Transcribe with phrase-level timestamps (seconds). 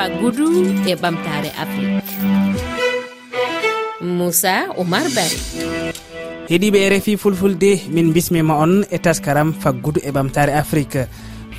[0.00, 0.52] mustapha goudou
[0.86, 2.02] e ɓamtare afrique.
[4.00, 5.38] Moussa oumar bari.
[6.48, 11.06] Heeɗiɓe e rfi fulfulde min bismima on e taskaram faggudu e ɓamtare afrique.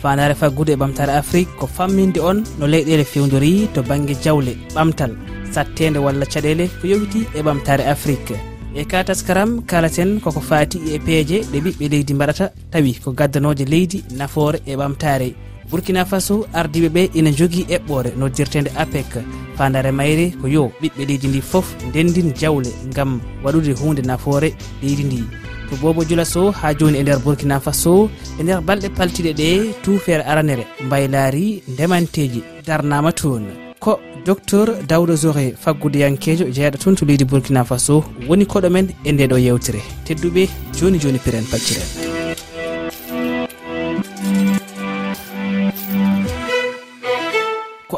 [0.02, 5.12] Fandare faggudu e ɓamtare afrique ko famminde on no leyɗele fewdori to banggue jawle ɓamtal
[5.52, 8.36] sattede walla caɗele ko yowiti e ɓamtare afrique.
[8.76, 13.66] E ka taskaram kalaten koko fati e peeje ɗe ɓiɓɓe leydi mbaɗata tawi ko gaddanoje
[13.66, 19.12] leydi nafoore e ɓamtare burkina faso ardiɓe ɓe ina jogui eɓɓore noddirtede apec.
[19.57, 24.50] Fandare mayre ko yo ɓiɓɓe leydi ndi foof ndendin jawle gam waɗude hunde nafoore
[24.84, 25.24] leydi ndi.
[25.70, 29.48] To bobo jula sow ha joni e nder burkina faso e nder balɗe paltiɗe ɗe
[29.84, 33.44] tufere aranere mbaylaari ndemanteji darnama toon.
[33.80, 38.88] Ko docteur dawɗo zoré faggudeyankejo e jeyaɗo toon to leydi burkina faso woni koɗo men
[39.06, 39.81] e ndeɗo yewtere.
[40.06, 42.20] Tedduɓe joni joni piren pacciren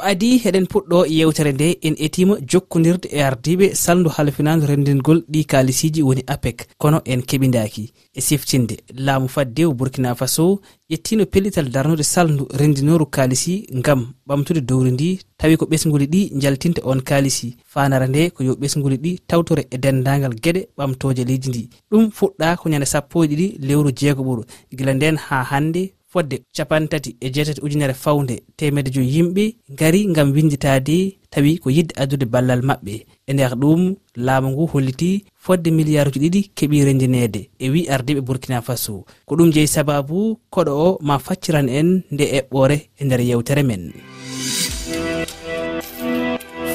[0.10, 6.02] adi heɗen puɗɗo yewtere nde en etima jokkodirde e ardiɓe saldu halfinadu rendingol ɗi kalisiji
[6.08, 6.58] woni apec.
[6.82, 7.84] Kono en keɓidaki
[8.18, 10.60] e siftinde laamu faddew burkina faso
[10.92, 16.82] ƴettino pellital darnude saldu rendinoru kalisi gam ɓamtude dowri ndi tawi ko ɓesguli ɗi jaltinta
[16.86, 21.70] on kalisi fanara nde ko yo ɓesguli ɗi tawtore e dendagal gueɗe ɓamtoje leydi ndi.
[21.92, 24.44] Ɗum fuɗɗa ko ñande sappo e ɗiɗi lewru jeego ɓuro
[24.78, 25.82] gila nden ha hande
[26.14, 29.44] fodde capantati e jeetati ujunere fawnde temedde joyi yimɓe
[29.80, 30.98] gari gam winditade
[31.34, 32.96] tawi ko yidde addude ballal maɓɓe.
[33.30, 33.82] E nder ɗum
[34.26, 39.06] laamu ngu holliti fodde milliard uji ɗiɗi keeɓi rendinede e wi ardiɓe burkina faso.
[39.26, 43.84] Ko ɗum jeeyi sababu koɗo o ma facciran en nde eɓɓore e nder yewtere men.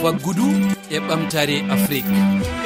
[0.00, 0.47] Faggudu
[0.91, 2.58] e ɓamtare afrique.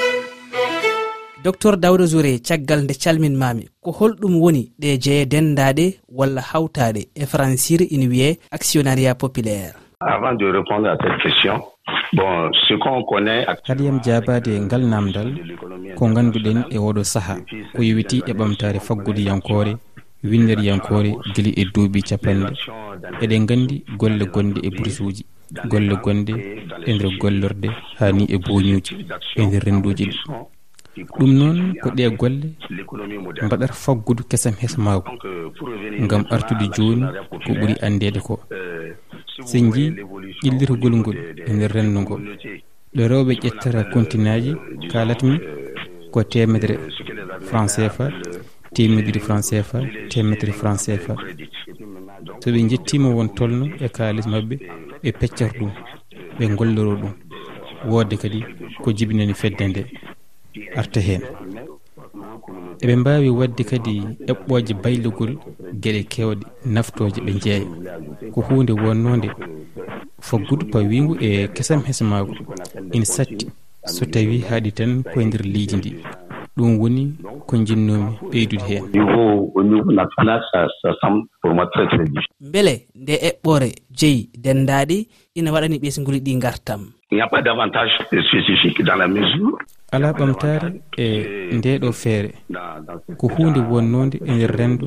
[1.45, 7.27] docteur dawre zouré caggal nde calminmami ko holɗum woni ɗe jeeye dendaɗe walla hawtaɗe e
[7.27, 9.75] francire ina wiye actionnariat populaire.
[10.01, 11.61] Avant de répondre à cette question
[12.13, 15.31] bon ce qu'on connaît haɗiyam jabade e ngal namdal
[15.97, 17.37] ko ganduɗen e oɗo saaha
[17.75, 19.77] ko yowiti e ɓamtare faggude faggudiyankore
[20.23, 22.55] windiriyankore guila e duuɓi capanɗe.
[23.23, 25.25] Eɗen gandi golle gonɗe e boursuji
[25.71, 26.33] golle gonɗe
[26.87, 27.69] e nder gollorde
[27.99, 28.95] hani e boñuji
[29.37, 30.19] e nder renduji ɗi.
[31.19, 32.49] ɗum noon ko ɗe golle
[33.45, 35.11] mbaɗata faggudu kesam hesmaagu
[36.05, 37.05] ngam artude jooni
[37.47, 38.35] ko ɓuri anndede ko.
[39.49, 39.91] Sen jii
[40.45, 41.17] ƴellirgol ngol
[41.49, 42.21] e nder renndo ngol.
[42.97, 44.53] Ɗo rewɓe ƴettata continaji
[44.91, 45.35] kalatmi
[46.13, 46.77] ko temedere
[47.49, 48.07] franc cfa
[48.75, 49.79] temedere franc cfa
[50.11, 51.15] temedere franc cfa
[52.41, 54.55] so ɓe jettima won tolno e kaalis mabɓe
[55.03, 55.71] ɓe peccata ɗum
[56.39, 57.13] ɓe golloro ɗum.
[57.91, 58.41] Woodde kadi
[58.83, 59.83] ko jibinani fedde nde.
[60.77, 61.23] arta heen
[62.83, 63.95] eɓe mbaawi wadde kadi
[64.31, 65.33] eɓɓooje baylugol
[65.83, 67.67] geɗe keewɗe naftooje ɓe njeeya
[68.33, 69.29] ko huunde wonnoonde
[70.29, 72.35] faggudu pawiingu e kesam hesamaagu
[72.93, 73.47] ina satti.
[73.85, 75.91] So tawi haaɗi tan koye ndeer leydi ndi.
[76.57, 77.03] Ɗum woni
[77.47, 78.85] ko jinnoomi ɓeydude heen
[82.41, 86.83] mbele nde eɓɓore jeyi denndaɗi ina waɗani ɓesguli ɗi ngartam.
[89.95, 90.69] ala ɓamtare
[91.05, 91.07] e
[91.57, 92.31] ndeɗo feere
[93.19, 94.87] ko hunde wonnode e nder rendo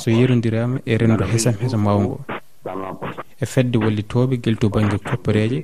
[0.00, 2.16] so yerodirama e rendo hesam hesa mawgo
[3.42, 5.58] e fedde wallitoɓe guel to banggue koppareje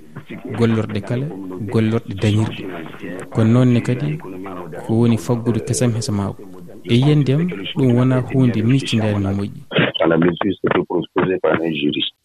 [0.59, 1.27] gollorɗe kala
[1.73, 2.63] gollorɗe dañirɗe
[3.33, 4.09] kono noonne kadi
[4.85, 6.43] ko woni faggude kesam hesa mago
[6.93, 7.43] e yiyandem
[7.77, 9.61] ɗum wona hunde miccidani no moƴƴi.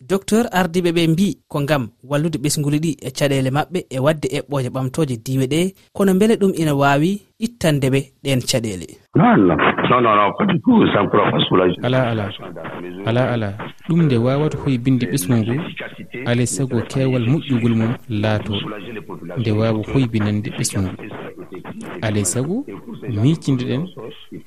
[0.09, 4.70] docteur ardiɓe ɓe mbi ko gam wallude ɓesguli ɗi e caɗele maɓɓe e wadde eɓɓoje
[4.75, 5.59] ɓamtoje diwe ɗe
[5.94, 8.88] kono beele ɗum ina wawi ittande ɓe ɗen caɗele.
[11.84, 12.25] Ala ala
[13.06, 13.50] ala ala.
[13.88, 15.53] Ɗum nde wawata hoybinde ɓesgu ngu
[16.25, 18.53] alay saago kewal moƴƴugol mum laato.
[19.38, 20.92] Nde wawa hoybinande ɓesgu ngu
[22.02, 22.66] alay saago
[23.22, 23.84] miicindeɗen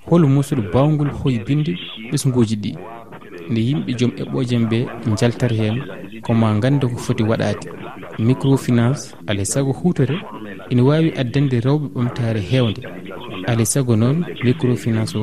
[0.09, 1.73] hol musuɗo bawgol hoybinde
[2.11, 2.73] ɓesguji ɗi.
[3.51, 4.79] nde yimɓe joom eɓɓojen ɓe
[5.19, 5.77] jaltata hen
[6.25, 7.67] koma ganda ko foti waɗade
[8.29, 10.17] microfinance alay saago hutore
[10.71, 12.81] ina wawi addande rewɓe ɓamtare hewde
[13.51, 15.23] alay saago noon microfinance o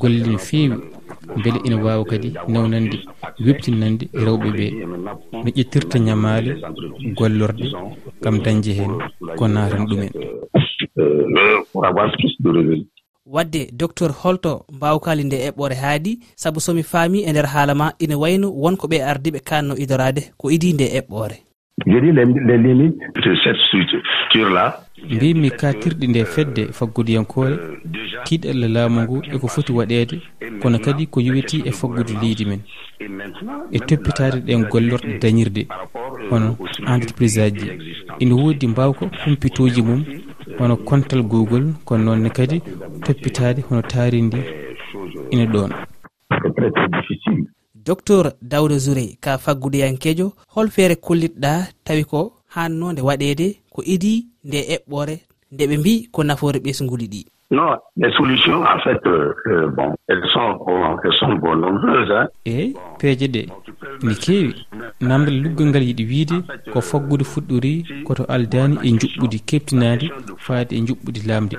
[0.00, 0.76] golle no fewi
[1.42, 2.98] beele ina wawa kadi newnande
[3.46, 4.66] webtinande rewɓe ɓe
[5.42, 6.50] no ƴettirta ñamale
[7.18, 7.66] gollorde
[8.22, 8.92] kam dañde hen
[9.36, 10.10] ko natan ɗumen.
[13.34, 18.16] wadde docteur holto mbawkali nde eɓɓore haadi saabu somi faami e nder haala ma ina
[18.22, 21.36] wayno wonko ɓe ardiɓe kanno idorade ko idi nde eɓɓore
[25.10, 25.50] mbimi?
[25.50, 27.56] Katirɗi nde fedde faggudiyankore
[28.26, 30.16] kiiɗalla laamu ngu eko foti waɗede
[30.62, 32.60] kono kadi ko yowiti e faggude leydi men.
[33.76, 35.62] E toppitade ɗen gollorɗe dañirde
[36.30, 36.56] hono
[36.94, 37.66] entreprise aji
[38.22, 40.02] ina woodi mbawko humpitoji mum
[40.58, 42.62] hono kontal google kono noonne kadi
[43.06, 44.40] peppitade hono taari ndi
[45.30, 45.70] ina ɗon
[47.86, 51.52] docteur dawda zourey ka faggudeyankejo hol feere kollitɗa
[51.84, 52.20] tawi ko
[52.54, 55.16] hannode waɗede ko idi nde eɓɓore
[55.52, 57.22] nde ɓe mbi ko nafoore ɓesguli ɗi.
[57.50, 62.10] Non, les solutions, en fait, euh, euh, bon, elles sont, bon, elles sont bon, nombreuses.
[62.10, 62.26] Hein.
[62.46, 63.42] eyi peeje ɗe
[64.06, 64.66] ne keewi
[65.00, 66.36] namdal luggol ngal yiɗi wiide
[66.72, 67.72] ko faggude fuɗɗori
[68.06, 70.06] koto aldani e juɓɓudi keptinadi
[70.46, 71.56] faade e juɓɓudi lamde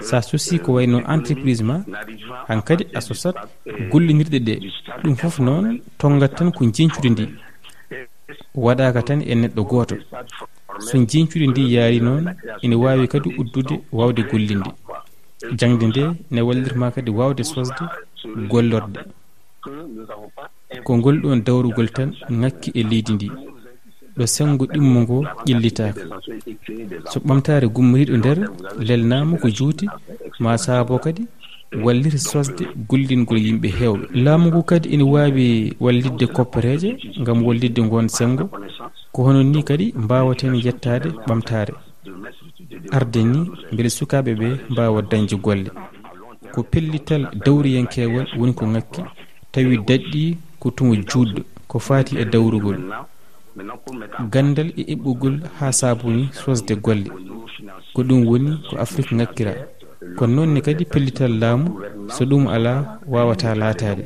[0.00, 1.76] sa sosi ko wayno entreprise ma
[2.48, 3.36] hankkadi a sosat
[3.90, 4.54] gollidirɗe ɗe
[5.02, 7.24] ɗum foof noon tongat tan ko jencude ndi
[8.54, 9.96] waɗaka tan e neɗɗo gooto
[10.78, 12.24] so jencude ndi yaari noon
[12.62, 14.70] ene wawi kadi uddude wawde gollinde
[15.58, 16.02] jangde nde
[16.32, 17.84] ne wallirma kadi wawde sosde
[18.50, 19.00] gollorde.
[20.84, 22.10] Ko ngol ɗon dawrugol tan
[22.40, 23.28] ŋakki e leydi ndi.
[24.16, 26.00] Ɗo sengo ɗimmo ngo ƴillitaka
[27.10, 28.38] so ɓamtare gummoriɗo nder
[28.86, 29.86] lelnama ko juuti
[30.42, 31.22] ma saabo kadi
[31.84, 36.90] wallita sosde gollingol yimɓe hewɓe laamu ngu kadi ina wawi wallidde koppareeje
[37.24, 38.44] gam wallidde ngon sengo
[39.12, 41.74] ko hono ni kadi mbawaten yettade ɓamtare
[42.96, 43.40] arde ni
[43.74, 45.70] beele sukaɓe ɓe mbawa dañde golle.
[46.52, 49.02] Ko pellital dawriyankewal woni ko ŋakki
[49.52, 50.22] tawi daɗɗi
[50.60, 52.78] ko tumo juɗɗo ko fati e dawrugol.
[54.32, 57.08] Gandal e eɓɓugol ha sabuni sosde golle.
[57.94, 59.52] Ko ɗum woni ko afrique ŋakkira
[60.16, 61.68] kono noonne kadi pellital laamu
[62.14, 62.72] so ɗum ala
[63.12, 64.04] wawata laatade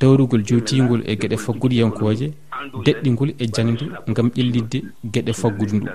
[0.00, 2.26] dawrugol jotigol e gueɗe faggudu yankoje
[2.84, 3.84] deɗɗingol e jangde
[4.14, 4.78] gam ƴellidde
[5.12, 5.90] gueɗe faggudu ndu.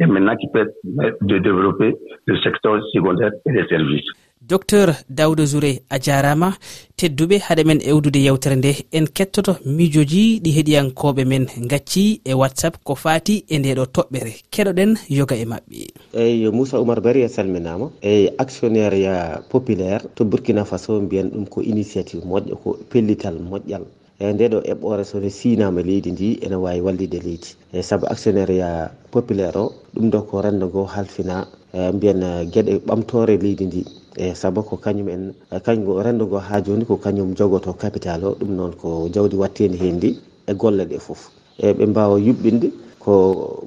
[0.00, 1.96] et maintenant qui permettent de développer
[2.26, 4.10] le secteur secondaire et les services.
[4.40, 6.52] Docteur dawdo zouré a jarama
[6.96, 8.70] tedduɓe haɗa men ewdude yewtere nde.
[8.92, 11.46] En kettoto miijoji ɗi heɗiyankoɓe men.
[11.70, 14.32] Gacci e whatsapp ko fati e ndeɗo toɓɓere.
[14.52, 15.78] Keɗoɗen yoga e mabɓe
[16.14, 17.90] eyyi moussa oumar bari a salminama.
[18.02, 23.84] Eyyi actionnaire ya populaire to burkina faso mbiyen ɗum ko initiative moƴƴo ko pellital moƴƴal.
[24.22, 27.50] eyi nde ɗo eɓɓore sone siinama leydi ndi ene wawi wallide leydi.
[27.72, 31.36] E saabu actionnariat populaire o ɗum ɗo ko rendo ngo halfina
[31.78, 33.80] e mbiyen e, gueɗe ɓamtore leydi ndi.
[34.24, 35.22] E saabu ko kañum en
[35.66, 39.76] kañum rendo ngo ha joni ko kañum jogoto capital o ɗum noon ko jawdi wattedi
[39.82, 40.10] hen ndi
[40.46, 41.20] e golle ɗe foof
[41.58, 42.68] e ɓe mbawa yuɓɓinde
[43.08, 43.16] ko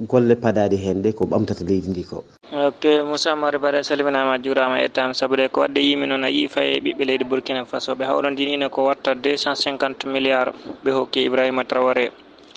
[0.06, 2.22] golle paɗaɗe hen ɗe ko ɓamtata leydi ndi ko.
[2.54, 6.78] Ok moussa mare bara salminama juurama ettama saabude ko wadde yimi noon a yii faye
[6.78, 7.96] ɓiɓɓe leydi burkina faso.
[7.98, 10.54] Ɓe hawrondinino ko watta 250 milliards.
[10.86, 12.12] Ɓe hokki ibrahima trawaré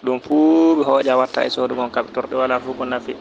[0.04, 3.16] ɗum fuu ɓe hooƴa watta e soodu gon kamɓe torɓe wala fof ko nafi.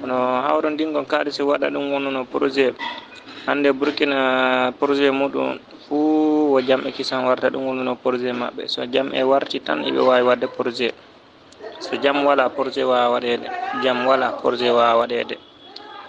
[0.00, 2.76] Kono hawrondingon kaalis waɗa ɗum wonnono projet.
[3.46, 5.56] Hande burkina projet muɗum
[5.88, 8.68] fuu wo jam e kisan warta ɗum wonnono projet maɓɓe.
[8.68, 10.92] So jam e warti tan eɓe wawi wadde projet.
[11.82, 13.46] so jam wala projet wawa waɗede
[13.82, 15.36] jam wala projet wawa waɗede.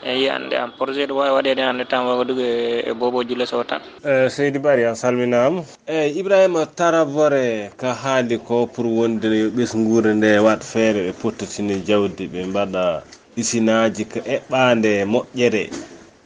[0.05, 2.43] Eyi ande an projet ɗo wawi waɗede hannde tan waga duge
[2.85, 2.93] e
[3.27, 3.81] julle sow tan.
[4.03, 5.63] E, Seydi bari a salminama.
[5.87, 11.81] Eyyi ibrahima taravore ka haali ko pour wonde yo ɓesgure nde wat feere ɓe pottitini
[11.87, 13.01] jawdi ɓe mbaɗa
[13.37, 15.69] usinaji ko eɓɓande moƴƴere.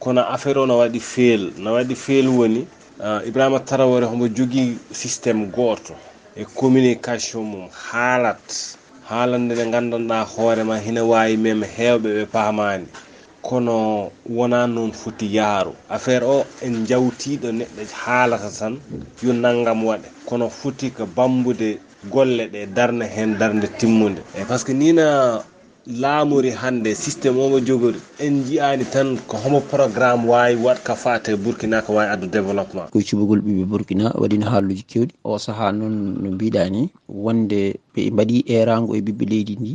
[0.00, 2.66] Kono affaire o no waɗi feel no waɗi feel woni
[3.26, 5.94] ibrahima tarawore homo jogui systéme goto
[6.36, 8.76] e communication mum haalat.
[9.08, 12.86] haalande nde gandanɗa hoorema hina wawi mem hewɓe ɓe paamani.
[13.42, 15.72] Kono wona noon foti yaaru.
[15.88, 18.74] Affaire o en jawtiɗo neɗɗo haalata tan
[19.22, 20.08] yo naggam waɗe.
[20.28, 21.78] Kono foti ko bambude
[22.12, 25.42] golle ɗe darna hen darde timmude eyi par ce que nina
[25.88, 31.32] laamori hannde systéme omo jogori en jiyani tan ko homo programme wawi waɗ ka fate
[31.36, 32.90] burkina ko wawi addu développement.
[32.92, 38.10] Koye cubugol ɓiɓe burkina waɗino haalluji kewɗi o saaha noon no mbiɗa ni wonde ɓe
[38.12, 39.72] mbaɗi erago e ɓiɓɓe leydi ndi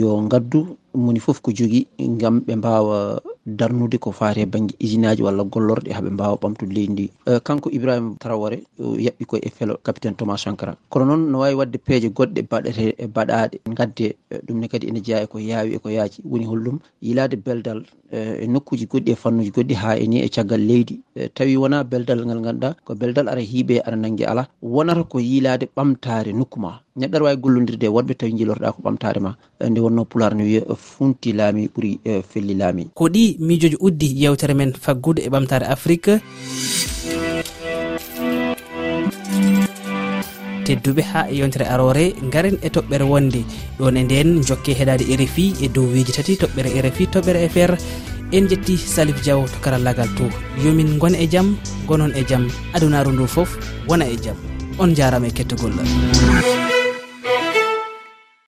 [0.00, 1.86] yo gaddu moni foof ko jogui
[2.20, 6.92] gam ɓe mbawa darnude ko fate banggue usine aji walla gollorɗe haaɓe mbawa ɓamtude leydi
[6.92, 7.10] ndi.
[7.26, 10.76] Eh, kanko ibrahima trawore yaɓɓi koye felo capitaine thomas sankara.
[10.88, 14.86] Kono noon no wawi wadde peeje goɗɗe e baɗete e baɗaɗe gadde eh, ɗumne kadi
[14.88, 19.14] ene jeeya eko yaawi eko yaaji woni hollum yilade beldal eh, e nokkuji goɗɗi e
[19.16, 21.00] fannuji goɗɗi ha eni e caggal leydi.
[21.14, 25.70] tawi wona beldal ngal ganduɗa ko beldal ara hiiɓe aɗa nangue ala wonata ko yiilade
[25.76, 26.80] ɓamtare nokku ma.
[26.98, 29.36] Neɗɗo aɗa wawi gollodirde e wodɓe tawi jilorɗa ko ɓamtare ma.
[29.62, 32.90] Nde wonno pular no wiya funti laami ɓuuri e, felli laami.
[32.94, 36.18] Ko ɗi miijoji uddi yewtere men faggude e ɓamtare afrique.
[40.64, 43.44] Tedduɓe ha e yontere arore garen e toɓɓere wonde.
[43.78, 47.72] Ɗon e nden jokke heɗade rfi e dow weji tati toɓɓere rfi toɓɓere fr
[48.36, 50.26] en jetti salif diaw to karallagal to.
[50.64, 53.50] Yomin gona e jaam gonon e jaam adunaru ndu foof
[53.88, 54.38] wona e jaam
[54.82, 55.74] on jarama e kettogol